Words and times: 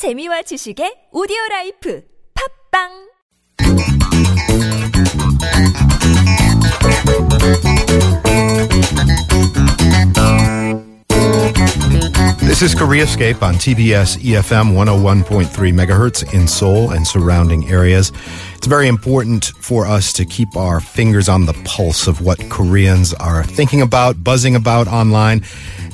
재미와 0.00 0.40
지식의 0.48 1.10
오디오 1.12 1.36
라이프 1.50 2.02
팝빵 2.72 3.10
This 12.40 12.62
is 12.62 12.74
Koreascape 12.74 13.42
on 13.42 13.54
TBS 13.56 14.16
EFM 14.24 14.72
101.3 14.72 15.48
megahertz 15.72 16.22
in 16.32 16.48
Seoul 16.48 16.90
and 16.92 17.06
surrounding 17.06 17.68
areas. 17.68 18.10
It's 18.56 18.66
very 18.66 18.88
important 18.88 19.52
for 19.60 19.86
us 19.86 20.12
to 20.14 20.24
keep 20.24 20.56
our 20.56 20.80
fingers 20.80 21.28
on 21.28 21.46
the 21.46 21.54
pulse 21.64 22.06
of 22.06 22.20
what 22.20 22.38
Koreans 22.48 23.14
are 23.14 23.44
thinking 23.44 23.82
about, 23.82 24.24
buzzing 24.24 24.56
about 24.56 24.88
online, 24.88 25.42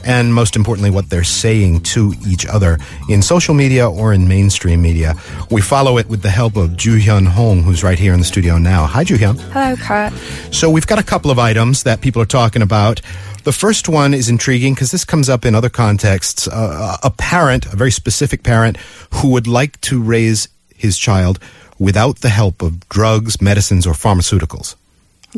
and 0.06 0.32
most 0.32 0.56
importantly, 0.56 0.90
what 0.90 1.10
they're 1.10 1.24
saying 1.24 1.80
to 1.80 2.14
each 2.26 2.46
other 2.46 2.78
in 3.08 3.20
social 3.20 3.54
media 3.54 3.90
or 3.90 4.12
in 4.12 4.28
mainstream 4.28 4.80
media. 4.80 5.14
We 5.50 5.60
follow 5.60 5.98
it 5.98 6.08
with 6.08 6.22
the 6.22 6.30
help 6.30 6.56
of 6.56 6.70
Juhyun 6.70 7.26
Hong, 7.26 7.62
who's 7.62 7.82
right 7.82 7.98
here 7.98 8.14
in 8.14 8.20
the 8.20 8.24
studio 8.24 8.56
now. 8.56 8.86
Hi, 8.86 9.04
Juhyun. 9.04 9.38
Hello, 9.50 9.76
Kurt. 9.76 10.12
So 10.54 10.70
we've 10.70 10.86
got 10.86 10.98
a 10.98 11.02
couple 11.02 11.30
of 11.30 11.38
items 11.38 11.82
that 11.82 12.00
people 12.00 12.22
are 12.22 12.26
talking 12.26 12.62
about. 12.62 13.00
The 13.44 13.52
first 13.52 13.88
one 13.88 14.14
is 14.14 14.28
intriguing 14.28 14.74
because 14.74 14.90
this 14.90 15.04
comes 15.04 15.28
up 15.28 15.44
in 15.44 15.54
other 15.54 15.68
contexts. 15.68 16.48
Uh, 16.48 16.96
a 17.02 17.10
parent, 17.10 17.66
a 17.66 17.76
very 17.76 17.92
specific 17.92 18.42
parent, 18.42 18.76
who 19.14 19.30
would 19.30 19.46
like 19.46 19.80
to 19.82 20.02
raise 20.02 20.48
his 20.74 20.98
child 20.98 21.38
without 21.78 22.20
the 22.20 22.28
help 22.28 22.62
of 22.62 22.88
drugs, 22.88 23.40
medicines, 23.40 23.86
or 23.86 23.92
pharmaceuticals. 23.92 24.76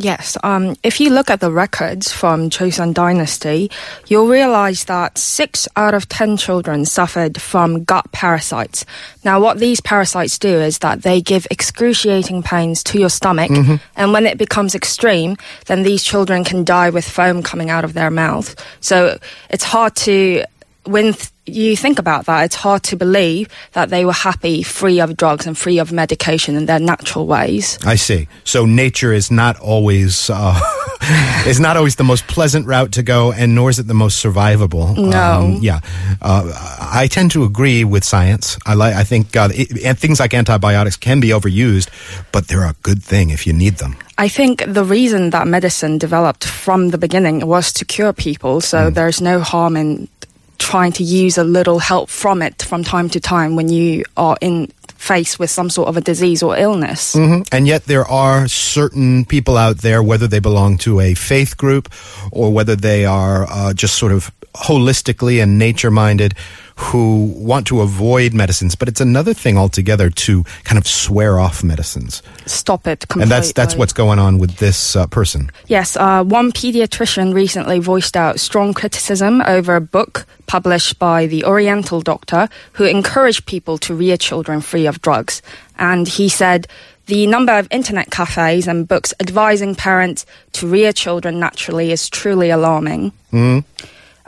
Yes, 0.00 0.36
um, 0.44 0.76
if 0.84 1.00
you 1.00 1.10
look 1.10 1.28
at 1.28 1.40
the 1.40 1.50
records 1.50 2.12
from 2.12 2.50
Joseon 2.50 2.94
Dynasty, 2.94 3.68
you'll 4.06 4.28
realize 4.28 4.84
that 4.84 5.18
six 5.18 5.66
out 5.74 5.92
of 5.92 6.08
ten 6.08 6.36
children 6.36 6.84
suffered 6.84 7.40
from 7.42 7.82
gut 7.82 8.12
parasites. 8.12 8.84
Now, 9.24 9.40
what 9.40 9.58
these 9.58 9.80
parasites 9.80 10.38
do 10.38 10.54
is 10.56 10.78
that 10.78 11.02
they 11.02 11.20
give 11.20 11.48
excruciating 11.50 12.44
pains 12.44 12.84
to 12.84 13.00
your 13.00 13.08
stomach, 13.08 13.50
and 13.96 14.12
when 14.12 14.24
it 14.24 14.38
becomes 14.38 14.76
extreme, 14.76 15.36
then 15.66 15.82
these 15.82 16.04
children 16.04 16.44
can 16.44 16.62
die 16.62 16.90
with 16.90 17.04
foam 17.04 17.42
coming 17.42 17.68
out 17.68 17.84
of 17.84 17.94
their 17.94 18.10
mouth. 18.10 18.54
So 18.78 19.18
it's 19.50 19.64
hard 19.64 19.96
to, 19.96 20.44
when 20.88 21.12
th- 21.12 21.30
you 21.46 21.76
think 21.76 21.98
about 21.98 22.26
that, 22.26 22.44
it's 22.44 22.54
hard 22.54 22.82
to 22.84 22.96
believe 22.96 23.48
that 23.72 23.90
they 23.90 24.04
were 24.04 24.12
happy, 24.12 24.62
free 24.62 25.00
of 25.00 25.16
drugs 25.16 25.46
and 25.46 25.56
free 25.56 25.78
of 25.78 25.92
medication 25.92 26.56
in 26.56 26.66
their 26.66 26.78
natural 26.78 27.26
ways. 27.26 27.78
I 27.84 27.96
see. 27.96 28.28
So 28.44 28.66
nature 28.66 29.12
is 29.12 29.30
not 29.30 29.58
always 29.60 30.30
uh, 30.30 30.60
is 31.46 31.60
not 31.60 31.76
always 31.76 31.96
the 31.96 32.04
most 32.04 32.26
pleasant 32.26 32.66
route 32.66 32.92
to 32.92 33.02
go, 33.02 33.32
and 33.32 33.54
nor 33.54 33.70
is 33.70 33.78
it 33.78 33.86
the 33.86 33.94
most 33.94 34.22
survivable. 34.24 34.96
No. 34.96 35.40
Um, 35.40 35.58
yeah, 35.60 35.80
uh, 36.20 36.52
I 36.80 37.06
tend 37.10 37.30
to 37.32 37.44
agree 37.44 37.84
with 37.84 38.04
science. 38.04 38.58
I 38.66 38.74
like. 38.74 38.94
I 38.94 39.04
think 39.04 39.36
uh, 39.36 39.48
it, 39.52 39.84
and 39.84 39.98
things 39.98 40.20
like 40.20 40.34
antibiotics 40.34 40.96
can 40.96 41.20
be 41.20 41.28
overused, 41.28 41.88
but 42.32 42.48
they're 42.48 42.64
a 42.64 42.74
good 42.82 43.02
thing 43.02 43.30
if 43.30 43.46
you 43.46 43.52
need 43.52 43.74
them. 43.74 43.96
I 44.16 44.28
think 44.28 44.64
the 44.66 44.84
reason 44.84 45.30
that 45.30 45.46
medicine 45.46 45.98
developed 45.98 46.44
from 46.44 46.90
the 46.90 46.98
beginning 46.98 47.46
was 47.46 47.72
to 47.74 47.84
cure 47.84 48.12
people, 48.12 48.60
so 48.60 48.90
there's 48.90 49.20
no 49.20 49.40
harm 49.40 49.76
in 49.76 50.08
trying 50.58 50.92
to 50.92 51.04
use 51.04 51.38
a 51.38 51.44
little 51.44 51.78
help 51.78 52.10
from 52.10 52.42
it 52.42 52.62
from 52.62 52.84
time 52.84 53.08
to 53.10 53.20
time 53.20 53.56
when 53.56 53.68
you 53.68 54.04
are 54.16 54.36
in 54.40 54.70
faced 54.96 55.38
with 55.38 55.48
some 55.48 55.70
sort 55.70 55.88
of 55.88 55.96
a 55.96 56.00
disease 56.00 56.42
or 56.42 56.56
illness. 56.56 57.14
Mhm. 57.14 57.46
And 57.52 57.66
yet, 57.66 57.86
there 57.86 58.06
are 58.06 58.48
certain 58.48 59.24
people 59.24 59.56
out 59.56 59.78
there, 59.78 60.02
whether 60.02 60.26
they 60.26 60.40
belong 60.40 60.76
to 60.78 61.00
a 61.00 61.14
faith 61.14 61.56
group 61.56 61.88
or 62.32 62.52
whether 62.52 62.74
they 62.74 63.04
are 63.06 63.46
uh, 63.48 63.72
just 63.72 63.94
sort 63.94 64.12
of 64.12 64.30
holistically 64.56 65.40
and 65.42 65.58
nature 65.58 65.90
minded, 65.90 66.34
who 66.78 67.32
want 67.36 67.66
to 67.66 67.80
avoid 67.80 68.32
medicines. 68.32 68.76
But 68.76 68.88
it's 68.88 69.00
another 69.00 69.34
thing 69.34 69.58
altogether 69.58 70.10
to 70.10 70.44
kind 70.62 70.78
of 70.78 70.86
swear 70.86 71.40
off 71.40 71.64
medicines. 71.64 72.22
Stop 72.46 72.86
it 72.86 73.08
completely. 73.08 73.22
And 73.24 73.30
that's 73.30 73.52
that's 73.52 73.74
what's 73.74 73.92
going 73.92 74.20
on 74.20 74.38
with 74.38 74.56
this 74.56 74.94
uh, 74.94 75.06
person. 75.08 75.50
Yes, 75.66 75.96
uh, 75.96 76.22
one 76.22 76.52
pediatrician 76.52 77.34
recently 77.34 77.80
voiced 77.80 78.16
out 78.16 78.38
strong 78.38 78.74
criticism 78.74 79.42
over 79.42 79.74
a 79.74 79.80
book 79.80 80.24
published 80.46 80.98
by 81.00 81.26
the 81.26 81.44
Oriental 81.44 82.00
doctor 82.00 82.48
who 82.74 82.84
encouraged 82.84 83.46
people 83.46 83.76
to 83.78 83.94
rear 83.94 84.16
children 84.16 84.60
free 84.60 84.86
of 84.86 85.02
drugs. 85.02 85.42
And 85.78 86.06
he 86.06 86.28
said 86.28 86.68
the 87.06 87.26
number 87.26 87.58
of 87.58 87.66
internet 87.72 88.10
cafes 88.10 88.68
and 88.68 88.86
books 88.86 89.12
advising 89.18 89.74
parents 89.74 90.26
to 90.52 90.68
rear 90.68 90.92
children 90.92 91.40
naturally 91.40 91.90
is 91.90 92.08
truly 92.08 92.50
alarming. 92.50 93.12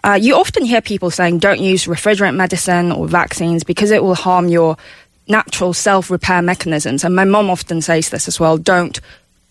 Uh, 0.02 0.18
you 0.20 0.36
often 0.36 0.64
hear 0.64 0.80
people 0.80 1.10
saying 1.10 1.38
don't 1.38 1.60
use 1.60 1.84
refrigerant 1.84 2.36
medicine 2.36 2.92
or 2.92 3.06
vaccines 3.06 3.64
because 3.64 3.90
it 3.90 4.02
will 4.02 4.14
harm 4.14 4.48
your 4.48 4.76
natural 5.28 5.72
self 5.72 6.10
repair 6.10 6.42
mechanisms. 6.42 7.04
And 7.04 7.14
my 7.14 7.24
mom 7.24 7.50
often 7.50 7.82
says 7.82 8.10
this 8.10 8.28
as 8.28 8.40
well 8.40 8.58
don't 8.58 9.00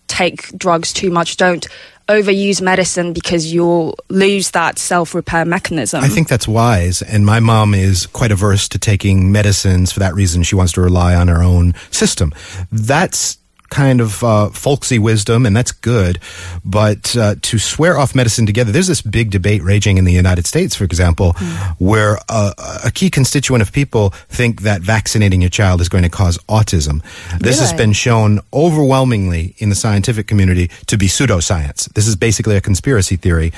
take 0.06 0.56
drugs 0.58 0.92
too 0.92 1.10
much, 1.10 1.36
don't 1.36 1.66
overuse 2.08 2.60
medicine 2.60 3.12
because 3.12 3.52
you'll 3.52 3.96
lose 4.08 4.50
that 4.50 4.78
self 4.78 5.14
repair 5.14 5.44
mechanism. 5.44 6.02
I 6.02 6.08
think 6.08 6.28
that's 6.28 6.48
wise. 6.48 7.02
And 7.02 7.24
my 7.24 7.40
mom 7.40 7.74
is 7.74 8.06
quite 8.06 8.32
averse 8.32 8.68
to 8.70 8.78
taking 8.78 9.32
medicines 9.32 9.92
for 9.92 10.00
that 10.00 10.14
reason. 10.14 10.42
She 10.42 10.56
wants 10.56 10.72
to 10.72 10.80
rely 10.80 11.14
on 11.14 11.28
her 11.28 11.42
own 11.42 11.74
system. 11.90 12.32
That's 12.72 13.38
kind 13.70 14.00
of 14.00 14.22
uh, 14.22 14.50
folksy 14.50 14.98
wisdom, 14.98 15.46
and 15.46 15.56
that's 15.56 15.72
good. 15.72 16.18
But 16.64 17.16
uh, 17.16 17.36
to 17.40 17.58
swear 17.58 17.98
off 17.98 18.14
medicine 18.14 18.46
together, 18.46 18.72
there's 18.72 18.88
this 18.88 19.02
big 19.02 19.30
debate 19.30 19.62
raging 19.62 19.96
in 19.96 20.04
the 20.04 20.12
United 20.12 20.46
States, 20.46 20.74
for 20.74 20.84
example, 20.84 21.32
where 21.78 22.18
uh, 22.28 22.52
a 22.84 22.90
key 22.90 23.10
constituent 23.10 23.62
of 23.62 23.72
people 23.72 24.10
think 24.28 24.62
that 24.62 24.82
vaccinating 24.82 25.40
your 25.40 25.50
child 25.50 25.80
is 25.80 25.88
going 25.88 26.04
to 26.04 26.10
cause 26.10 26.36
autism. 26.48 27.02
This 27.38 27.60
has 27.60 27.72
been 27.72 27.92
shown 27.92 28.40
overwhelmingly 28.52 29.54
in 29.58 29.68
the 29.68 29.74
scientific 29.74 30.26
community 30.26 30.70
to 30.86 30.98
be 30.98 31.06
pseudoscience. 31.06 31.92
This 31.94 32.06
is 32.06 32.16
basically 32.16 32.56
a 32.56 32.60
conspiracy 32.60 33.16
theory. 33.16 33.52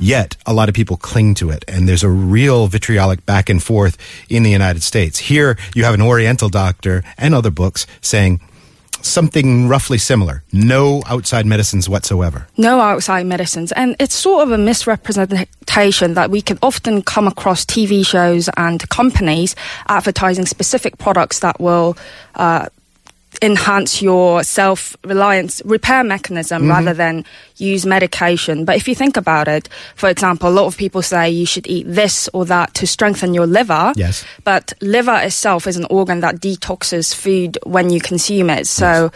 Yet 0.00 0.36
a 0.46 0.54
lot 0.54 0.68
of 0.68 0.74
people 0.74 0.96
cling 0.96 1.34
to 1.34 1.50
it, 1.50 1.64
and 1.68 1.88
there's 1.88 2.02
a 2.02 2.08
real 2.08 2.66
vitriolic 2.66 3.26
back 3.26 3.48
and 3.50 3.62
forth 3.62 3.98
in 4.28 4.42
the 4.42 4.50
United 4.50 4.82
States. 4.82 5.18
Here 5.18 5.58
you 5.74 5.84
have 5.84 5.94
an 5.94 6.02
Oriental 6.02 6.48
doctor 6.48 7.04
and 7.18 7.34
other 7.34 7.50
books 7.50 7.86
saying 8.00 8.40
something 9.02 9.68
roughly 9.68 9.98
similar. 9.98 10.42
No 10.52 11.02
outside 11.06 11.46
medicines 11.46 11.88
whatsoever. 11.88 12.46
no 12.56 12.80
outside 12.80 13.26
medicines. 13.26 13.72
And 13.72 13.96
it's 13.98 14.14
sort 14.14 14.42
of 14.42 14.52
a 14.52 14.58
misrepresentation 14.58 16.14
that 16.14 16.30
we 16.30 16.42
can 16.42 16.58
often 16.62 17.02
come 17.02 17.26
across 17.26 17.64
TV 17.64 18.06
shows 18.06 18.48
and 18.56 18.88
companies 18.90 19.54
advertising 19.88 20.46
specific 20.46 20.98
products 20.98 21.40
that 21.40 21.60
will 21.60 21.96
uh, 22.34 22.66
enhance 23.42 24.02
your 24.02 24.42
self 24.42 24.96
reliance 25.04 25.62
repair 25.64 26.04
mechanism 26.04 26.68
rather 26.68 26.92
than 26.92 27.24
use 27.56 27.86
medication. 27.86 28.64
But 28.64 28.76
if 28.76 28.86
you 28.86 28.94
think 28.94 29.16
about 29.16 29.48
it, 29.48 29.68
for 29.94 30.08
example, 30.08 30.48
a 30.48 30.50
lot 30.52 30.66
of 30.66 30.76
people 30.76 31.02
say 31.02 31.30
you 31.30 31.46
should 31.46 31.66
eat 31.66 31.84
this 31.86 32.28
or 32.32 32.44
that 32.46 32.74
to 32.74 32.86
strengthen 32.86 33.34
your 33.34 33.46
liver. 33.46 33.92
Yes. 33.96 34.24
But 34.44 34.72
liver 34.80 35.16
itself 35.16 35.66
is 35.66 35.76
an 35.76 35.86
organ 35.90 36.20
that 36.20 36.36
detoxes 36.36 37.14
food 37.14 37.58
when 37.64 37.90
you 37.90 38.00
consume 38.00 38.50
it. 38.50 38.66
So 38.66 39.10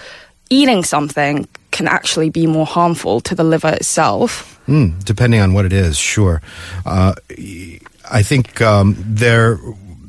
eating 0.51 0.85
something 0.85 1.49
can 1.71 1.89
actually 1.89 2.31
be 2.31 2.47
more 2.47 2.67
harmful 2.67 3.21
to 3.21 3.35
the 3.35 3.45
liver 3.45 3.71
itself. 3.71 4.61
Mm, 4.69 5.05
depending 5.05 5.41
on 5.41 5.53
what 5.53 5.65
it 5.65 5.73
is, 5.73 5.99
sure. 5.99 6.41
Uh, 6.87 7.15
I 8.11 8.23
think 8.23 8.61
um, 8.62 8.97
there, 8.99 9.59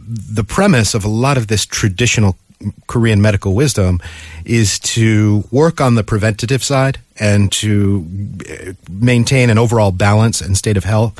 the 0.07 0.43
premise 0.43 0.93
of 0.93 1.03
a 1.03 1.09
lot 1.09 1.37
of 1.37 1.47
this 1.47 1.65
traditional 1.65 2.37
Korean 2.87 3.21
medical 3.21 3.53
wisdom 3.53 4.01
is 4.45 4.79
to 4.79 5.43
work 5.51 5.81
on 5.81 5.95
the 5.95 6.03
preventative 6.03 6.63
side 6.63 6.99
and 7.19 7.51
to 7.51 8.05
uh, 8.49 8.73
maintain 8.89 9.49
an 9.49 9.57
overall 9.57 9.91
balance 9.91 10.41
and 10.41 10.57
state 10.57 10.77
of 10.77 10.83
health. 10.83 11.13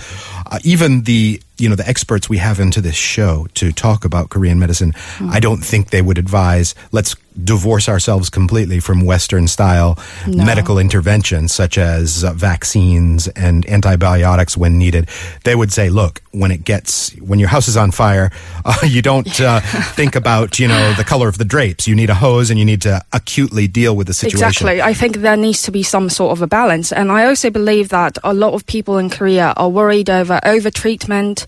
Uh, 0.52 0.60
even 0.64 1.04
the 1.04 1.42
you 1.58 1.70
know 1.70 1.76
the 1.76 1.88
experts 1.88 2.28
we 2.28 2.38
have 2.38 2.60
into 2.60 2.82
this 2.82 2.96
show 2.96 3.48
to 3.54 3.72
talk 3.72 4.04
about 4.04 4.30
Korean 4.30 4.60
medicine, 4.60 4.94
I 5.30 5.40
don't 5.40 5.64
think 5.64 5.90
they 5.90 6.02
would 6.02 6.18
advise 6.18 6.76
let's 6.92 7.16
divorce 7.44 7.90
ourselves 7.90 8.30
completely 8.30 8.80
from 8.80 9.06
Western 9.06 9.48
style 9.48 9.98
No. 10.28 10.46
medical 10.46 10.78
interventions 10.80 11.54
such 11.54 11.78
as 11.78 12.24
uh, 12.24 12.32
vaccines 12.34 13.28
and 13.30 13.66
antibiotics 13.70 14.56
when 14.58 14.78
needed. 14.78 15.10
They 15.44 15.54
would 15.56 15.72
say, 15.74 15.90
look, 15.90 16.22
when 16.32 16.52
it 16.52 16.64
gets 16.66 17.12
when 17.20 17.40
your 17.40 17.50
house 17.50 17.68
is 17.70 17.78
on 17.78 17.92
fire, 17.92 18.32
uh, 18.66 18.76
you 18.84 19.02
don't 19.02 19.40
uh, 19.40 19.60
think 19.96 20.16
about 20.16 20.60
you 20.60 20.68
know 20.68 20.94
the 20.94 21.04
color 21.06 21.30
of 21.30 21.38
the 21.38 21.46
drapes. 21.46 21.88
You 21.88 21.96
need 21.96 22.10
a 22.10 22.16
hose 22.16 22.50
and 22.50 22.60
you 22.60 22.66
need 22.66 22.82
to 22.82 23.02
acutely 23.14 23.68
deal 23.68 23.96
with 23.96 24.08
the 24.08 24.14
situation. 24.14 24.48
Exactly. 24.68 24.82
I 24.82 24.94
think 24.94 25.18
there 25.18 25.38
needs 25.38 25.62
to 25.64 25.72
be 25.72 25.84
some 25.88 26.10
sort 26.10 26.32
of 26.32 26.42
a 26.42 26.48
balance. 26.48 26.92
And 26.92 27.12
I 27.12 27.26
also 27.26 27.50
believe 27.50 27.90
that 27.90 28.18
a 28.24 28.34
lot 28.34 28.54
of 28.54 28.66
people 28.66 28.98
in 28.98 29.10
Korea 29.10 29.54
are 29.58 29.70
worried 29.70 30.10
over 30.10 30.40
over 30.44 30.70
treatment. 30.70 31.46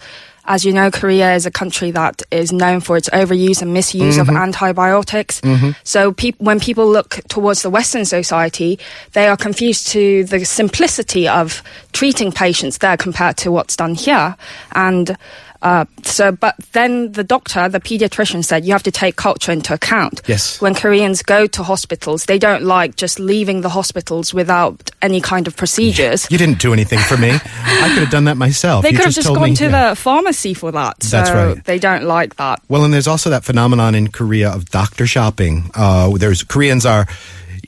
As 0.50 0.63
you 0.63 0.72
know, 0.72 0.89
Korea 0.89 1.36
is 1.36 1.45
a 1.45 1.51
country 1.51 1.92
that 1.92 2.22
is 2.31 2.54
known 2.54 2.80
for 2.80 2.95
its 2.95 3.10
overuse 3.10 3.62
and 3.62 3.74
misuse 3.74 4.18
of 4.18 4.28
mm-hmm. 4.28 4.38
antibiotics. 4.38 5.42
Mm-hmm. 5.42 5.72
So 5.84 6.13
peop- 6.13 6.39
when 6.39 6.62
people 6.62 6.89
look 6.89 7.19
towards 7.28 7.63
the 7.63 7.69
Western 7.69 8.06
society, 8.06 8.80
they 9.12 9.28
are 9.28 9.36
confused 9.36 9.88
to 9.88 10.24
the 10.24 10.45
simplicity 10.45 11.28
of 11.28 11.62
treating 11.92 12.31
patients 12.31 12.78
there 12.78 12.95
compared 12.95 13.36
to 13.38 13.51
what's 13.51 13.75
done 13.75 13.94
here. 13.94 14.38
And 14.72 15.18
Uh, 15.62 15.86
so, 16.04 16.31
but 16.31 16.56
then 16.74 17.12
the 17.13 17.24
doctor, 17.24 17.68
the 17.69 17.80
pediatrician 17.80 18.44
said 18.44 18.65
you 18.65 18.71
have 18.71 18.83
to 18.83 18.92
take 18.92 19.15
culture 19.15 19.51
into 19.51 19.74
account. 19.74 20.21
Yes. 20.27 20.62
When 20.62 20.75
Koreans 20.75 21.21
go 21.24 21.48
to 21.48 21.63
hospitals, 21.63 22.25
they 22.25 22.38
don't 22.39 22.63
like 22.63 22.95
just 22.95 23.19
leaving 23.19 23.62
the 23.62 23.69
hospitals 23.69 24.33
without 24.33 24.92
any 25.01 25.21
kind 25.21 25.48
of 25.48 25.56
procedures. 25.56 26.27
You 26.30 26.38
didn't 26.38 26.59
do 26.59 26.74
anything 26.74 27.00
for 27.00 27.18
me. 27.18 27.30
I 27.56 27.89
could 27.94 28.04
have 28.04 28.12
done 28.12 28.25
that 28.25 28.38
myself. 28.38 28.83
They 28.83 28.92
You 28.92 28.98
could 28.98 29.06
have 29.06 29.13
just 29.13 29.27
gone 29.27 29.50
me- 29.50 29.56
to 29.56 29.65
yeah. 29.65 29.89
the 29.89 29.95
pharmacy 29.95 30.54
for 30.54 30.71
that. 30.71 31.04
So 31.04 31.18
That's 31.18 31.31
right. 31.31 31.63
They 31.63 31.80
don't 31.80 32.04
like 32.04 32.36
that. 32.38 32.62
Well, 32.69 32.83
and 32.83 32.94
there's 32.94 33.07
also 33.07 33.30
that 33.31 33.44
phenomenon 33.44 33.95
in 33.95 34.09
Korea 34.09 34.50
of 34.51 34.69
doctor 34.69 35.07
shopping. 35.07 35.69
Uh, 35.74 36.12
there's 36.18 36.44
Koreans 36.44 36.86
are, 36.86 37.07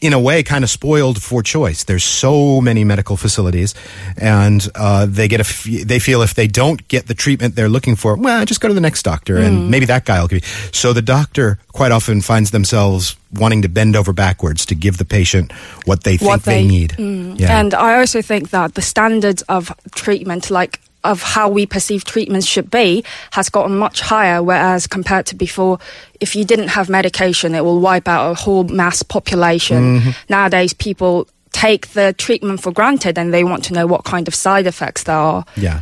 in 0.02 0.14
a 0.14 0.20
way, 0.20 0.44
kind 0.44 0.64
of 0.64 0.70
spoiled 0.70 1.22
for 1.22 1.44
choice. 1.44 1.84
There's 1.84 2.04
so 2.04 2.62
many 2.62 2.84
medical 2.84 3.18
facilities, 3.18 3.76
and 4.18 4.66
uh, 4.76 5.06
they 5.08 5.28
get 5.28 5.40
a 5.40 5.46
f- 5.48 5.64
they 5.86 6.00
feel 6.00 6.22
if 6.22 6.34
they 6.34 6.48
don't 6.48 6.88
get 6.88 7.08
the 7.08 7.14
treatment 7.14 7.56
they're 7.56 7.70
looking 7.70 7.96
for, 7.96 8.16
well, 8.16 8.46
just 8.46 8.62
go 8.62 8.68
to 8.68 8.74
the 8.74 8.82
next 8.82 9.04
doctor, 9.04 9.36
Mm. 9.36 9.46
and 9.48 9.70
maybe 9.72 9.86
that 9.86 10.06
guy 10.06 10.20
will 10.22 10.28
give 10.28 10.44
you. 10.44 10.70
So 10.72 10.94
the 10.94 11.02
doctor 11.02 11.58
quite 11.74 11.92
often 11.92 12.22
finds 12.22 12.52
themselves 12.52 13.16
wanting 13.34 13.62
to 13.64 13.70
bend 13.70 13.96
over 13.96 14.14
backwards 14.14 14.66
to 14.66 14.76
give 14.76 14.98
the 14.98 15.06
patient 15.06 15.52
what 15.86 16.04
they 16.04 16.18
think 16.18 16.30
what 16.30 16.44
they, 16.44 16.62
they, 16.64 16.68
need. 16.68 16.92
Mm. 16.92 17.40
Yeah. 17.40 17.60
And 17.60 17.74
I 17.74 18.00
also 18.00 18.22
think 18.22 18.50
that 18.50 18.74
the 18.76 18.82
standards 18.82 19.42
of 19.44 19.72
treatment, 19.94 20.50
like 20.50 20.80
of 21.04 21.22
how 21.22 21.50
we 21.50 21.66
perceive 21.66 22.04
treatments 22.04 22.46
should 22.46 22.70
be, 22.70 23.04
has 23.32 23.50
gotten 23.50 23.78
much 23.78 24.02
higher. 24.02 24.44
Whereas 24.44 24.88
compared 24.88 25.26
to 25.28 25.36
before, 25.36 25.80
if 26.20 26.36
you 26.36 26.44
didn't 26.44 26.70
have 26.70 26.90
medication, 26.90 27.56
it 27.56 27.64
will 27.64 27.80
wipe 27.80 28.08
out 28.08 28.32
a 28.32 28.34
whole 28.34 28.66
mass 28.66 29.04
population. 29.04 30.00
Mm-hmm. 30.00 30.10
Nowadays, 30.30 30.74
people 30.74 31.28
take 31.52 31.88
the 31.90 32.14
treatment 32.14 32.62
for 32.62 32.72
granted 32.72 33.18
and 33.18 33.34
they 33.34 33.44
want 33.44 33.64
to 33.66 33.74
know 33.74 33.88
what 33.88 34.04
kind 34.04 34.28
of 34.28 34.36
side 34.36 34.68
effects 34.68 35.04
there 35.04 35.16
are. 35.16 35.46
Yeah. 35.56 35.82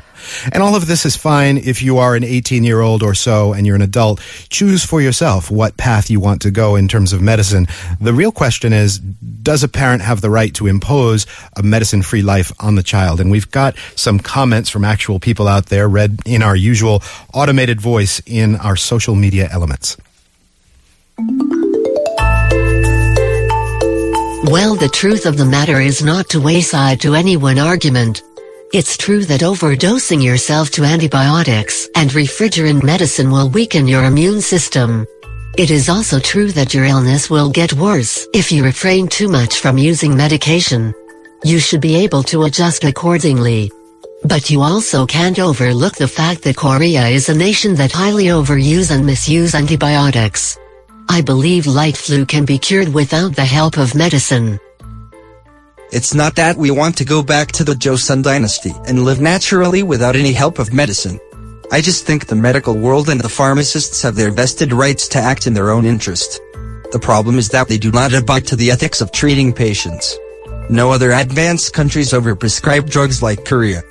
And 0.51 0.63
all 0.63 0.75
of 0.75 0.87
this 0.87 1.05
is 1.05 1.15
fine 1.15 1.57
if 1.57 1.81
you 1.81 1.97
are 1.99 2.15
an 2.15 2.23
18 2.23 2.63
year 2.63 2.81
old 2.81 3.03
or 3.03 3.13
so 3.13 3.53
and 3.53 3.67
you're 3.67 3.75
an 3.75 3.81
adult. 3.81 4.19
Choose 4.49 4.83
for 4.83 5.01
yourself 5.01 5.51
what 5.51 5.77
path 5.77 6.09
you 6.09 6.19
want 6.19 6.41
to 6.41 6.51
go 6.51 6.75
in 6.75 6.87
terms 6.87 7.13
of 7.13 7.21
medicine. 7.21 7.67
The 8.01 8.13
real 8.13 8.31
question 8.31 8.73
is, 8.73 8.99
does 8.99 9.63
a 9.63 9.67
parent 9.67 10.01
have 10.01 10.21
the 10.21 10.29
right 10.29 10.53
to 10.55 10.67
impose 10.67 11.25
a 11.55 11.63
medicine 11.63 12.01
free 12.01 12.21
life 12.21 12.51
on 12.59 12.75
the 12.75 12.83
child? 12.83 13.19
And 13.19 13.29
we've 13.29 13.49
got 13.51 13.75
some 13.95 14.19
comments 14.19 14.69
from 14.69 14.83
actual 14.83 15.19
people 15.19 15.47
out 15.47 15.67
there 15.67 15.87
read 15.87 16.19
in 16.25 16.41
our 16.41 16.55
usual 16.55 17.03
automated 17.33 17.79
voice 17.79 18.21
in 18.25 18.55
our 18.57 18.75
social 18.75 19.15
media 19.15 19.47
elements. 19.51 19.97
Well, 24.49 24.75
the 24.75 24.87
truth 24.87 25.25
of 25.25 25.35
the 25.35 25.43
matter 25.43 25.81
is 25.81 26.01
not 26.01 26.29
to 26.29 26.39
wayside 26.39 27.01
to 27.01 27.15
any 27.15 27.35
one 27.35 27.59
argument. 27.59 28.23
It's 28.71 28.95
true 28.95 29.25
that 29.25 29.41
overdosing 29.41 30.23
yourself 30.23 30.71
to 30.71 30.85
antibiotics 30.85 31.89
and 31.95 32.09
refrigerant 32.11 32.81
medicine 32.81 33.29
will 33.29 33.49
weaken 33.49 33.89
your 33.89 34.05
immune 34.05 34.39
system. 34.39 35.05
It 35.57 35.69
is 35.69 35.89
also 35.89 36.17
true 36.17 36.53
that 36.53 36.73
your 36.73 36.85
illness 36.85 37.29
will 37.29 37.49
get 37.49 37.73
worse 37.73 38.25
if 38.33 38.49
you 38.49 38.63
refrain 38.63 39.09
too 39.09 39.27
much 39.27 39.59
from 39.59 39.77
using 39.77 40.15
medication. 40.15 40.93
You 41.43 41.59
should 41.59 41.81
be 41.81 41.95
able 41.95 42.23
to 42.23 42.43
adjust 42.43 42.85
accordingly. 42.85 43.69
But 44.23 44.49
you 44.49 44.61
also 44.61 45.05
can't 45.05 45.39
overlook 45.39 45.97
the 45.97 46.07
fact 46.07 46.43
that 46.43 46.55
Korea 46.55 47.07
is 47.07 47.27
a 47.27 47.35
nation 47.35 47.75
that 47.75 47.91
highly 47.91 48.27
overuse 48.27 48.91
and 48.91 49.05
misuse 49.05 49.55
antibiotics. 49.55 50.57
I 51.09 51.21
believe 51.21 51.65
light 51.65 51.95
flu 51.95 52.25
can 52.25 52.45
be 52.45 52.59
cured 52.59 52.93
without 52.93 53.35
the 53.35 53.45
help 53.45 53.77
of 53.77 53.95
medicine. 53.95 54.59
It's 55.91 56.13
not 56.13 56.35
that 56.35 56.57
we 56.57 56.69
want 56.69 56.97
to 56.97 57.05
go 57.05 57.23
back 57.23 57.51
to 57.53 57.63
the 57.63 57.73
Joseon 57.73 58.23
dynasty 58.23 58.73
and 58.87 59.05
live 59.05 59.21
naturally 59.21 59.83
without 59.83 60.17
any 60.17 60.33
help 60.33 60.59
of 60.59 60.73
medicine. 60.73 61.17
I 61.71 61.79
just 61.79 62.05
think 62.05 62.27
the 62.27 62.35
medical 62.35 62.77
world 62.77 63.09
and 63.09 63.21
the 63.21 63.29
pharmacists 63.29 64.01
have 64.01 64.15
their 64.15 64.31
vested 64.31 64.73
rights 64.73 65.07
to 65.09 65.19
act 65.19 65.47
in 65.47 65.53
their 65.53 65.71
own 65.71 65.85
interest. 65.85 66.41
The 66.91 66.99
problem 67.01 67.37
is 67.37 67.49
that 67.49 67.69
they 67.69 67.77
do 67.77 67.91
not 67.91 68.13
abide 68.13 68.45
to 68.47 68.57
the 68.57 68.71
ethics 68.71 68.99
of 68.99 69.11
treating 69.11 69.53
patients. 69.53 70.17
No 70.69 70.91
other 70.91 71.11
advanced 71.11 71.73
countries 71.73 72.11
overprescribe 72.11 72.89
drugs 72.89 73.23
like 73.23 73.45
Korea. 73.45 73.81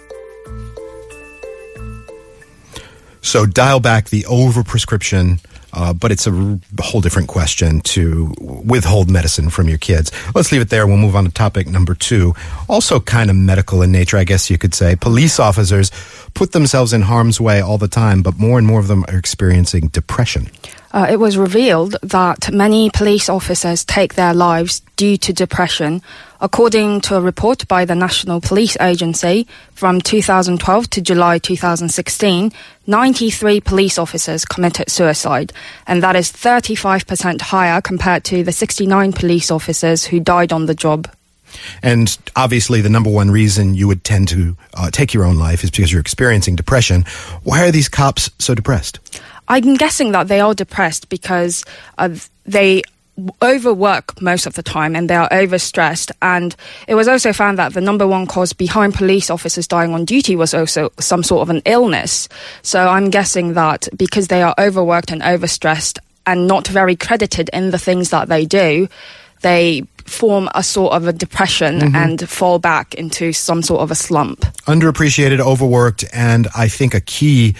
So 3.27 3.45
dial 3.45 3.81
back 3.81 4.11
the 4.11 4.23
overprescription, 4.23 5.45
uh, 5.73 5.93
but 5.93 6.13
it's 6.13 6.29
a 6.29 6.61
whole 6.81 7.01
different 7.01 7.27
question 7.27 7.81
to 7.81 8.33
withhold 8.39 9.11
medicine 9.11 9.51
from 9.51 9.69
your 9.69 9.79
kids. 9.79 10.13
Let's 10.33 10.53
leave 10.53 10.61
it 10.61 10.71
there. 10.71 10.87
We'll 10.87 10.97
move 10.97 11.17
on 11.17 11.25
to 11.25 11.31
topic 11.33 11.67
number 11.67 11.97
two. 11.97 12.35
Also 12.69 13.01
kind 13.01 13.29
of 13.29 13.35
medical 13.35 13.83
in 13.83 13.91
nature, 13.91 14.17
I 14.17 14.23
guess 14.23 14.49
you 14.49 14.59
could 14.59 14.75
say. 14.75 14.95
Police 14.95 15.41
officers 15.41 15.91
put 16.35 16.53
themselves 16.53 16.93
in 16.93 17.03
harm's 17.03 17.41
way 17.41 17.61
all 17.61 17.79
the 17.79 17.89
time, 17.89 18.23
but 18.23 18.39
more 18.39 18.59
and 18.59 18.67
more 18.67 18.79
of 18.79 18.87
them 18.87 19.05
are 19.09 19.19
experiencing 19.19 19.89
depression. 19.89 20.49
Uh, 20.97 21.07
it 21.11 21.21
was 21.21 21.37
revealed 21.37 21.95
that 22.03 22.51
many 22.51 22.89
police 22.89 23.29
officers 23.29 23.85
take 23.85 24.15
their 24.15 24.33
lives 24.33 24.81
due 24.97 25.19
to 25.19 25.31
depression. 25.31 26.01
According 26.41 27.03
to 27.03 27.17
a 27.17 27.21
report 27.21 27.69
by 27.69 27.85
the 27.85 27.95
National 27.95 28.41
Police 28.41 28.79
Agency 28.81 29.47
from 29.75 30.01
2012 30.01 30.89
to 30.89 31.03
July 31.03 31.37
2016, 31.37 32.51
93 32.87 33.61
police 33.61 33.99
officers 33.99 34.47
committed 34.47 34.91
suicide, 34.91 35.53
and 35.87 36.03
that 36.03 36.17
is 36.17 36.33
35% 36.33 37.43
higher 37.43 37.83
compared 37.83 38.25
to 38.25 38.43
the 38.43 38.53
69 38.53 39.13
police 39.13 39.51
officers 39.51 40.07
who 40.07 40.19
died 40.19 40.51
on 40.51 40.65
the 40.65 40.75
job. 40.75 41.11
And 41.83 42.17
obviously, 42.37 42.81
the 42.81 42.89
number 42.89 43.11
one 43.11 43.31
reason 43.31 43.75
you 43.75 43.87
would 43.87 44.03
tend 44.03 44.29
to 44.29 44.57
uh, 44.73 44.91
take 44.91 45.13
your 45.13 45.25
own 45.25 45.37
life 45.37 45.63
is 45.63 45.71
because 45.71 45.93
you're 45.93 46.01
experiencing 46.01 46.57
depression. 46.57 47.05
Why 47.43 47.67
are 47.67 47.71
these 47.71 47.91
cops 47.91 48.31
so 48.39 48.55
depressed? 48.55 48.99
I'm 49.49 49.75
guessing 49.75 50.13
that 50.13 50.29
they 50.29 50.41
are 50.41 50.55
depressed 50.55 51.09
because 51.09 51.65
uh, 51.99 52.11
they 52.45 52.83
overwork 53.43 54.21
most 54.21 54.47
of 54.47 54.55
the 54.55 54.63
time 54.63 54.95
and 54.95 55.09
they 55.09 55.15
are 55.15 55.29
overstressed. 55.31 56.11
And 56.21 56.55
it 56.87 56.95
was 56.95 57.09
also 57.09 57.33
found 57.33 57.59
that 57.59 57.73
the 57.73 57.81
number 57.81 58.07
one 58.07 58.27
cause 58.27 58.53
behind 58.53 58.95
police 58.95 59.31
officers 59.31 59.67
dying 59.67 59.95
on 59.95 60.05
duty 60.05 60.37
was 60.37 60.53
also 60.53 60.91
some 61.01 61.23
sort 61.23 61.43
of 61.43 61.51
an 61.51 61.63
illness. 61.65 62.29
So 62.63 62.87
I'm 62.87 63.11
guessing 63.11 63.55
that 63.55 63.89
because 63.97 64.29
they 64.29 64.43
are 64.43 64.55
overworked 64.59 65.13
and 65.13 65.23
overstressed 65.23 65.99
and 66.27 66.47
not 66.47 66.67
very 66.67 66.97
credited 66.97 67.49
in 67.53 67.71
the 67.71 67.79
things 67.79 68.11
that 68.11 68.29
they 68.29 68.45
do, 68.45 68.89
they 69.43 69.83
form 70.05 70.49
a 70.55 70.63
sort 70.63 70.93
of 70.93 71.07
a 71.07 71.13
depression 71.13 71.95
and 71.95 72.29
fall 72.29 72.59
back 72.59 72.95
into 72.95 73.33
some 73.33 73.63
sort 73.63 73.81
of 73.81 73.91
a 73.91 73.95
slump. 73.95 74.41
underappreciated, 74.67 75.41
overworked, 75.41 76.05
and 76.13 76.49
I 76.57 76.69
think 76.69 76.95
a 76.95 77.01
key 77.01 77.57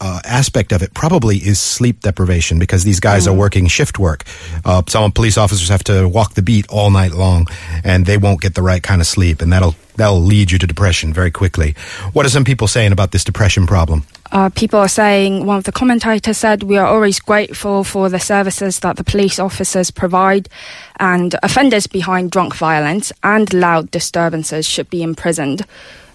uh, 0.00 0.20
aspect 0.24 0.72
of 0.72 0.82
it 0.82 0.94
probably 0.94 1.36
is 1.36 1.58
sleep 1.58 2.00
deprivation 2.00 2.58
because 2.58 2.84
these 2.84 3.00
guys 3.00 3.26
are 3.26 3.34
working 3.34 3.66
shift 3.66 3.98
work. 3.98 4.24
Uh, 4.64 4.82
some 4.88 5.12
police 5.12 5.38
officers 5.38 5.68
have 5.68 5.84
to 5.84 6.08
walk 6.08 6.34
the 6.34 6.42
beat 6.42 6.66
all 6.68 6.90
night 6.90 7.12
long, 7.12 7.46
and 7.84 8.06
they 8.06 8.16
won't 8.16 8.40
get 8.40 8.54
the 8.54 8.62
right 8.62 8.82
kind 8.82 9.00
of 9.00 9.06
sleep, 9.06 9.42
and 9.42 9.52
that'll 9.52 9.74
that'll 9.96 10.20
lead 10.20 10.50
you 10.50 10.58
to 10.58 10.66
depression 10.66 11.12
very 11.12 11.30
quickly. 11.30 11.74
What 12.12 12.24
are 12.24 12.30
some 12.30 12.44
people 12.44 12.68
saying 12.68 12.92
about 12.92 13.10
this 13.10 13.24
depression 13.24 13.66
problem? 13.66 14.04
uh, 14.30 14.50
people 14.50 14.78
are 14.78 14.88
saying, 14.88 15.46
one 15.46 15.58
of 15.58 15.64
the 15.64 15.72
commentators 15.72 16.36
said, 16.36 16.62
we 16.62 16.76
are 16.76 16.86
always 16.86 17.18
grateful 17.20 17.84
for 17.84 18.08
the 18.08 18.20
services 18.20 18.80
that 18.80 18.96
the 18.96 19.04
police 19.04 19.38
officers 19.38 19.90
provide, 19.90 20.48
and 21.00 21.34
offenders 21.42 21.86
behind 21.86 22.30
drunk 22.30 22.54
violence 22.54 23.12
and 23.22 23.52
loud 23.54 23.90
disturbances 23.90 24.66
should 24.66 24.90
be 24.90 25.02
imprisoned. 25.02 25.64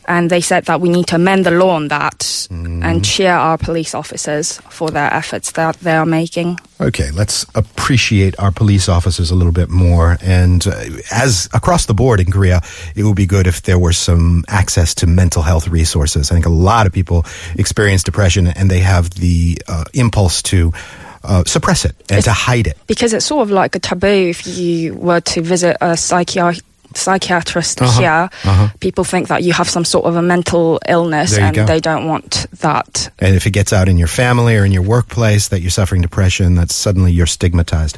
And 0.07 0.29
they 0.29 0.41
said 0.41 0.65
that 0.65 0.81
we 0.81 0.89
need 0.89 1.07
to 1.07 1.15
amend 1.15 1.45
the 1.45 1.51
law 1.51 1.75
on 1.75 1.87
that 1.87 2.47
and 2.49 3.05
cheer 3.05 3.31
our 3.33 3.57
police 3.57 3.95
officers 3.95 4.59
for 4.69 4.89
their 4.91 5.13
efforts 5.13 5.51
that 5.53 5.79
they 5.79 5.93
are 5.95 6.05
making. 6.05 6.59
Okay, 6.81 7.11
let's 7.11 7.45
appreciate 7.55 8.37
our 8.39 8.51
police 8.51 8.89
officers 8.89 9.31
a 9.31 9.35
little 9.35 9.53
bit 9.53 9.69
more. 9.69 10.17
And 10.21 10.65
uh, 10.67 10.73
as 11.11 11.47
across 11.53 11.85
the 11.85 11.93
board 11.93 12.19
in 12.19 12.31
Korea, 12.31 12.61
it 12.95 13.03
would 13.03 13.15
be 13.15 13.25
good 13.25 13.47
if 13.47 13.61
there 13.63 13.79
were 13.79 13.93
some 13.93 14.43
access 14.47 14.93
to 14.95 15.07
mental 15.07 15.41
health 15.41 15.67
resources. 15.67 16.31
I 16.31 16.33
think 16.33 16.45
a 16.45 16.49
lot 16.49 16.85
of 16.85 16.93
people 16.93 17.25
experience 17.55 18.03
depression 18.03 18.47
and 18.47 18.69
they 18.69 18.79
have 18.81 19.09
the 19.11 19.57
uh, 19.67 19.85
impulse 19.93 20.41
to 20.43 20.73
uh, 21.23 21.43
suppress 21.45 21.85
it 21.85 21.95
and 22.09 22.23
to 22.25 22.31
hide 22.31 22.67
it. 22.67 22.77
because 22.87 23.13
it's 23.13 23.25
sort 23.25 23.43
of 23.43 23.49
like 23.51 23.75
a 23.75 23.79
taboo 23.79 24.07
if 24.07 24.45
you 24.45 24.93
were 24.95 25.21
to 25.21 25.41
visit 25.41 25.77
a 25.79 25.95
psychiatrist 25.95 26.63
psychiatrist 26.97 27.81
Uh-huh, 27.81 27.99
here 27.99 28.29
uh-huh. 28.43 28.67
people 28.79 29.03
think 29.03 29.27
that 29.27 29.43
you 29.43 29.53
have 29.53 29.69
some 29.69 29.85
sort 29.85 30.05
of 30.05 30.15
a 30.15 30.21
mental 30.21 30.79
illness 30.87 31.37
and 31.37 31.55
go. 31.55 31.65
they 31.65 31.79
don't 31.79 32.07
want 32.07 32.45
that 32.59 33.09
And 33.19 33.35
if 33.35 33.45
it 33.45 33.51
gets 33.51 33.73
out 33.73 33.87
in 33.89 33.97
your 33.97 34.07
family 34.07 34.55
or 34.57 34.65
in 34.65 34.71
your 34.71 34.83
workplace 34.83 35.47
that 35.49 35.61
you're 35.61 35.71
suffering 35.71 36.01
depression, 36.01 36.55
that 36.55 36.71
suddenly 36.71 37.11
you're 37.11 37.27
stigmatized. 37.27 37.97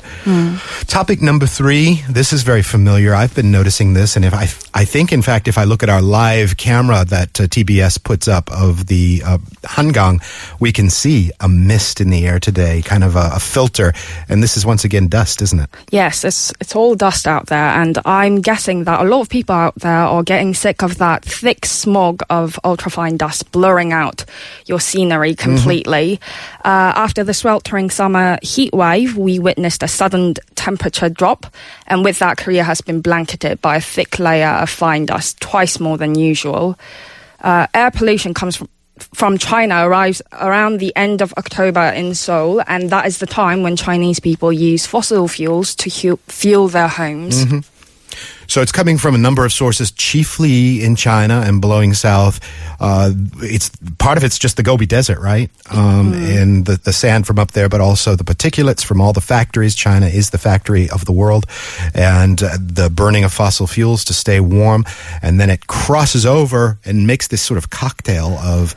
Topic 0.87 1.21
number 1.21 1.45
three. 1.45 2.03
This 2.09 2.33
is 2.33 2.43
very 2.43 2.61
familiar. 2.61 3.13
I've 3.13 3.35
been 3.35 3.51
noticing 3.51 3.93
this, 3.93 4.15
and 4.15 4.25
if 4.25 4.33
I, 4.33 4.43
I 4.81 4.85
think, 4.85 5.11
in 5.11 5.21
fact, 5.21 5.47
if 5.47 5.57
I 5.57 5.63
look 5.65 5.83
at 5.83 5.89
our 5.89 6.01
live 6.01 6.57
camera 6.57 7.05
that 7.05 7.39
uh, 7.39 7.43
TBS 7.47 8.03
puts 8.03 8.27
up 8.27 8.51
of 8.51 8.87
the 8.87 9.21
uh, 9.25 9.37
Hangang, 9.63 10.21
we 10.59 10.71
can 10.71 10.89
see 10.89 11.31
a 11.39 11.47
mist 11.49 12.01
in 12.01 12.09
the 12.09 12.25
air 12.27 12.39
today, 12.39 12.81
kind 12.81 13.03
of 13.03 13.15
a, 13.15 13.31
a 13.35 13.39
filter. 13.39 13.93
And 14.29 14.41
this 14.43 14.57
is 14.57 14.65
once 14.65 14.83
again 14.85 15.07
dust, 15.07 15.41
isn't 15.41 15.59
it? 15.59 15.69
Yes, 15.91 16.23
it's 16.23 16.53
it's 16.61 16.75
all 16.75 16.95
dust 16.95 17.27
out 17.27 17.47
there, 17.47 17.69
and 17.81 17.97
I'm 18.05 18.41
guessing 18.41 18.84
that 18.85 19.01
a 19.01 19.03
lot 19.03 19.21
of 19.21 19.29
people 19.29 19.53
out 19.53 19.75
there 19.75 19.91
are 19.91 20.23
getting 20.23 20.53
sick 20.53 20.81
of 20.81 20.97
that 20.97 21.23
thick 21.25 21.65
smog 21.65 22.23
of 22.29 22.59
ultrafine 22.63 23.17
dust 23.17 23.51
blurring 23.51 23.91
out 23.91 24.25
your 24.65 24.79
scenery 24.79 25.35
completely. 25.35 26.19
Uh, 26.63 26.93
after 26.95 27.23
the 27.23 27.33
sweltering 27.33 27.89
summer 27.89 28.37
heat 28.41 28.73
wave, 28.73 29.17
we 29.17 29.37
witnessed 29.39 29.83
a 29.83 29.87
sudden 29.87 30.33
temperature 30.55 31.09
drop, 31.09 31.45
and 31.87 32.03
with 32.03 32.19
that, 32.19 32.37
Korea 32.37 32.63
has 32.63 32.81
been 32.81 33.01
blanketed 33.01 33.61
by 33.61 33.75
a 33.75 33.81
thick 33.81 34.17
layer 34.19 34.47
of 34.47 34.69
fine 34.69 35.05
dust, 35.05 35.39
twice 35.41 35.79
more 35.79 35.97
than 35.97 36.15
usual. 36.15 36.77
Uh, 37.41 37.67
air 37.73 37.91
pollution 37.91 38.33
comes 38.33 38.55
from 38.55 38.69
from 39.13 39.37
China 39.37 39.85
arrives 39.85 40.21
around 40.31 40.77
the 40.79 40.95
end 40.95 41.21
of 41.21 41.33
October 41.37 41.81
in 41.81 42.15
Seoul, 42.15 42.63
and 42.65 42.89
that 42.91 43.05
is 43.05 43.17
the 43.17 43.25
time 43.25 43.61
when 43.61 43.75
Chinese 43.75 44.21
people 44.21 44.53
use 44.53 44.85
fossil 44.85 45.27
fuels 45.27 45.75
to 45.75 45.89
hu- 45.89 46.19
fuel 46.29 46.69
their 46.69 46.87
homes. 46.87 47.43
So 48.47 48.61
it's 48.61 48.71
coming 48.71 48.97
from 48.97 49.15
a 49.15 49.17
number 49.17 49.45
of 49.45 49.51
sources, 49.51 49.91
chiefly 49.91 50.83
in 50.83 50.95
China 50.95 51.43
and 51.45 51.61
blowing 51.61 51.93
south. 51.93 52.39
Uh, 52.79 53.11
it's 53.37 53.69
part 53.97 54.17
of 54.17 54.23
it's 54.23 54.37
just 54.37 54.57
the 54.57 54.63
Gobi 54.63 54.85
Desert, 54.85 55.19
right? 55.19 55.49
Um, 55.71 56.13
And 56.13 56.65
the, 56.65 56.77
the 56.77 56.93
sand 56.93 57.25
from 57.25 57.39
up 57.39 57.51
there, 57.51 57.69
but 57.69 57.81
also 57.81 58.15
the 58.15 58.23
particulates 58.23 58.83
from 58.83 59.01
all 59.01 59.13
the 59.13 59.21
factories. 59.21 59.75
China 59.75 60.07
is 60.07 60.29
the 60.29 60.37
factory 60.37 60.89
of 60.89 61.05
the 61.05 61.11
world, 61.11 61.45
and 61.93 62.41
uh, 62.43 62.57
the 62.59 62.89
burning 62.89 63.23
of 63.23 63.33
fossil 63.33 63.67
fuels 63.67 64.03
to 64.05 64.13
stay 64.13 64.39
warm, 64.39 64.85
and 65.21 65.39
then 65.39 65.49
it 65.49 65.67
crosses 65.67 66.25
over 66.25 66.77
and 66.85 67.07
makes 67.07 67.27
this 67.27 67.41
sort 67.41 67.57
of 67.57 67.69
cocktail 67.69 68.37
of 68.39 68.75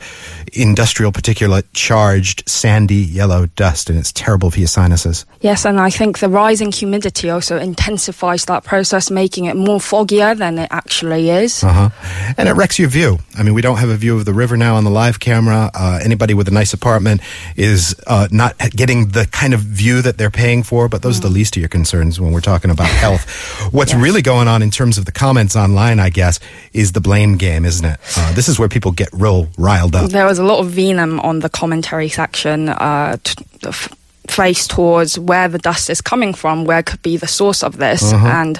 industrial 0.53 1.11
particulate 1.11 1.63
charged 1.73 2.43
sandy 2.47 2.95
yellow 2.95 3.47
dust, 3.55 3.89
and 3.89 3.99
it's 3.99 4.11
terrible 4.11 4.49
for 4.49 4.59
your 4.59 4.67
sinuses. 4.67 5.25
Yes, 5.41 5.65
and 5.65 5.79
I 5.79 5.89
think 5.89 6.19
the 6.19 6.29
rising 6.29 6.71
humidity 6.71 7.29
also 7.29 7.57
intensifies 7.57 8.45
that 8.45 8.63
process, 8.63 9.11
making 9.11 9.45
it 9.45 9.55
more 9.59 9.79
foggier 9.79 10.37
than 10.37 10.57
it 10.59 10.67
actually 10.71 11.29
is. 11.29 11.63
Uh-huh. 11.63 11.89
And 12.37 12.49
it 12.49 12.53
wrecks 12.53 12.79
your 12.79 12.89
view. 12.89 13.19
I 13.37 13.43
mean, 13.43 13.53
we 13.53 13.61
don't 13.61 13.77
have 13.77 13.89
a 13.89 13.95
view 13.95 14.17
of 14.17 14.25
the 14.25 14.33
river 14.33 14.57
now 14.57 14.75
on 14.75 14.83
the 14.83 14.89
live 14.89 15.19
camera. 15.19 15.69
Uh, 15.73 15.99
anybody 16.03 16.33
with 16.33 16.47
a 16.47 16.51
nice 16.51 16.73
apartment 16.73 17.21
is 17.55 17.95
uh, 18.07 18.27
not 18.31 18.57
getting 18.71 19.09
the 19.09 19.25
kind 19.31 19.53
of 19.53 19.61
view 19.61 20.01
that 20.01 20.17
they're 20.17 20.31
paying 20.31 20.63
for, 20.63 20.89
but 20.89 21.01
those 21.01 21.17
are 21.19 21.21
the 21.21 21.29
least 21.29 21.55
of 21.57 21.61
your 21.61 21.69
concerns 21.69 22.19
when 22.19 22.31
we're 22.31 22.41
talking 22.41 22.71
about 22.71 22.87
health. 23.05 23.29
What's 23.73 23.91
Yes. 23.93 24.01
really 24.01 24.21
going 24.21 24.47
on 24.47 24.61
in 24.61 24.71
terms 24.71 24.97
of 24.97 25.05
the 25.05 25.11
comments 25.11 25.55
online, 25.55 25.99
I 25.99 26.09
guess, 26.09 26.39
is 26.73 26.91
the 26.93 27.01
blame 27.01 27.37
game, 27.37 27.65
isn't 27.65 27.85
it? 27.85 27.99
Uh, 28.17 28.33
this 28.33 28.47
is 28.47 28.57
where 28.59 28.69
people 28.69 28.91
get 28.91 29.09
real 29.13 29.47
riled 29.57 29.95
up. 29.95 30.09
There 30.11 30.25
was 30.25 30.39
a 30.39 30.43
lot 30.43 30.59
of 30.59 30.69
venom 30.71 31.19
on 31.21 31.39
the 31.39 31.49
commentary 31.49 32.09
section, 32.09 32.69
uh, 32.69 33.17
t- 33.23 33.43
f- 33.65 33.93
faced 34.27 34.69
towards 34.69 35.17
where 35.17 35.47
the 35.47 35.57
dust 35.57 35.89
is 35.89 36.01
coming 36.01 36.33
from, 36.35 36.63
where 36.65 36.83
could 36.83 37.01
be 37.01 37.17
the 37.17 37.27
source 37.27 37.63
of 37.63 37.77
this, 37.77 38.13
and 38.13 38.59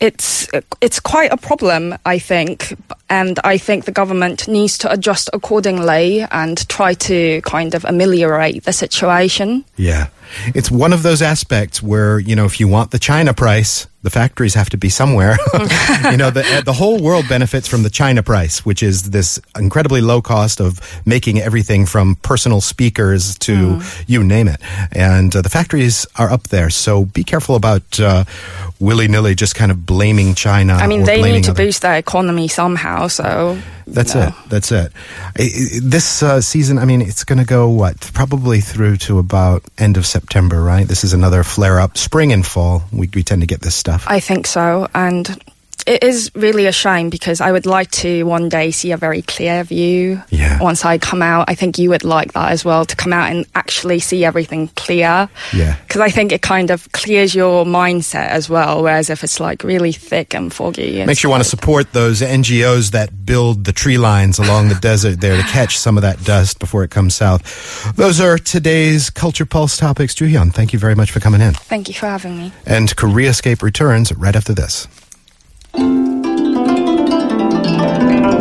it's 0.00 0.48
it's 0.80 1.00
quite 1.00 1.32
a 1.32 1.36
problem, 1.36 1.96
I 2.06 2.18
think, 2.18 2.76
and 3.10 3.38
I 3.42 3.58
think 3.58 3.84
the 3.84 3.92
government 3.92 4.46
needs 4.46 4.78
to 4.78 4.92
adjust 4.92 5.28
accordingly 5.32 6.22
and 6.30 6.68
try 6.68 6.94
to 6.94 7.40
kind 7.42 7.74
of 7.74 7.84
ameliorate 7.84 8.64
the 8.64 8.72
situation. 8.72 9.64
Yeah. 9.76 10.08
It's 10.54 10.70
one 10.70 10.92
of 10.92 11.02
those 11.02 11.22
aspects 11.22 11.82
where, 11.82 12.18
you 12.18 12.36
know, 12.36 12.44
if 12.44 12.60
you 12.60 12.68
want 12.68 12.90
the 12.90 12.98
China 12.98 13.34
price, 13.34 13.86
the 14.02 14.10
factories 14.10 14.54
have 14.54 14.70
to 14.70 14.76
be 14.76 14.88
somewhere. 14.88 15.36
you 16.10 16.16
know, 16.16 16.30
the, 16.30 16.62
the 16.64 16.72
whole 16.72 17.02
world 17.02 17.28
benefits 17.28 17.66
from 17.66 17.82
the 17.82 17.90
China 17.90 18.22
price, 18.22 18.64
which 18.64 18.82
is 18.82 19.10
this 19.10 19.40
incredibly 19.58 20.00
low 20.00 20.22
cost 20.22 20.60
of 20.60 20.80
making 21.04 21.40
everything 21.40 21.84
from 21.84 22.14
personal 22.16 22.60
speakers 22.60 23.36
to 23.38 23.80
you 24.06 24.22
name 24.22 24.48
it. 24.48 24.60
And 24.92 25.34
uh, 25.34 25.42
the 25.42 25.48
factories 25.48 26.06
are 26.16 26.30
up 26.30 26.44
there. 26.44 26.70
So 26.70 27.06
be 27.06 27.24
careful 27.24 27.56
about 27.56 27.98
uh, 27.98 28.24
willy 28.78 29.08
nilly 29.08 29.34
just 29.34 29.56
kind 29.56 29.72
of 29.72 29.84
blaming 29.84 30.34
China. 30.34 30.74
I 30.74 30.86
mean, 30.86 31.04
they 31.04 31.20
need 31.20 31.44
to 31.44 31.54
boost 31.54 31.82
their 31.82 31.96
economy 31.96 32.48
somehow, 32.48 33.08
so. 33.08 33.58
That's 33.86 34.14
know. 34.14 34.28
it. 34.28 34.34
That's 34.48 34.70
it. 34.70 34.92
This 35.82 36.22
uh, 36.22 36.40
season, 36.40 36.78
I 36.78 36.84
mean, 36.84 37.00
it's 37.00 37.24
going 37.24 37.38
to 37.38 37.44
go 37.44 37.68
what? 37.70 38.10
Probably 38.12 38.60
through 38.60 38.98
to 38.98 39.18
about 39.18 39.64
end 39.78 39.96
of 39.96 40.06
September, 40.06 40.17
right? 40.62 40.86
This 40.86 41.04
is 41.04 41.12
another 41.12 41.44
flare 41.44 41.80
up. 41.80 41.96
Spring 41.96 42.32
and 42.32 42.46
fall, 42.46 42.82
we, 42.92 43.08
we 43.14 43.22
tend 43.22 43.42
to 43.42 43.46
get 43.46 43.60
this 43.60 43.74
stuff. 43.74 44.04
I 44.08 44.20
think 44.20 44.46
so, 44.46 44.88
and 44.94 45.38
it 45.88 46.04
is 46.04 46.30
really 46.34 46.66
a 46.66 46.72
shame 46.72 47.08
because 47.08 47.40
I 47.40 47.50
would 47.50 47.64
like 47.64 47.90
to 48.02 48.24
one 48.24 48.50
day 48.50 48.70
see 48.70 48.92
a 48.92 48.98
very 48.98 49.22
clear 49.22 49.64
view. 49.64 50.22
Yeah. 50.28 50.62
Once 50.62 50.84
I 50.84 50.98
come 50.98 51.22
out, 51.22 51.48
I 51.48 51.54
think 51.54 51.78
you 51.78 51.88
would 51.90 52.04
like 52.04 52.34
that 52.34 52.52
as 52.52 52.62
well 52.62 52.84
to 52.84 52.94
come 52.94 53.14
out 53.14 53.30
and 53.30 53.46
actually 53.54 53.98
see 53.98 54.22
everything 54.22 54.68
clear. 54.76 55.30
Yeah. 55.54 55.76
Because 55.86 56.02
I 56.02 56.10
think 56.10 56.30
it 56.32 56.42
kind 56.42 56.70
of 56.70 56.92
clears 56.92 57.34
your 57.34 57.64
mindset 57.64 58.28
as 58.28 58.50
well. 58.50 58.82
Whereas 58.82 59.08
if 59.08 59.24
it's 59.24 59.40
like 59.40 59.64
really 59.64 59.92
thick 59.92 60.34
and 60.34 60.52
foggy, 60.52 61.04
Makes 61.06 61.24
you 61.24 61.30
want 61.30 61.42
to 61.42 61.48
support 61.48 61.94
those 61.94 62.20
NGOs 62.20 62.90
that 62.90 63.24
build 63.24 63.64
the 63.64 63.72
tree 63.72 63.96
lines 63.96 64.38
along 64.38 64.68
the 64.68 64.74
desert 64.74 65.22
there 65.22 65.36
to 65.36 65.42
catch 65.48 65.78
some 65.78 65.96
of 65.96 66.02
that 66.02 66.22
dust 66.22 66.58
before 66.58 66.84
it 66.84 66.90
comes 66.90 67.14
south. 67.14 67.96
Those 67.96 68.20
are 68.20 68.36
today's 68.36 69.08
Culture 69.08 69.46
Pulse 69.46 69.78
topics. 69.78 70.14
Juhyun, 70.14 70.52
thank 70.52 70.74
you 70.74 70.78
very 70.78 70.94
much 70.94 71.10
for 71.10 71.20
coming 71.20 71.40
in. 71.40 71.54
Thank 71.54 71.88
you 71.88 71.94
for 71.94 72.06
having 72.06 72.36
me. 72.36 72.52
And 72.66 72.94
Koreascape 72.94 73.62
returns 73.62 74.12
right 74.12 74.36
after 74.36 74.52
this. 74.52 74.86
Thank 75.78 76.18
you. 78.32 78.37